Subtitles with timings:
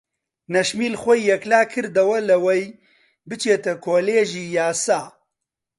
[0.53, 2.63] نەشمیل خۆی یەکلا کردەوە لەوەی
[3.29, 5.01] بچێتە کۆلێژی یاسا.